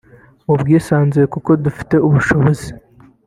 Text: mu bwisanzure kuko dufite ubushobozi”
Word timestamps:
mu 0.45 0.53
bwisanzure 0.61 1.25
kuko 1.33 1.51
dufite 1.63 1.95
ubushobozi” 2.07 2.67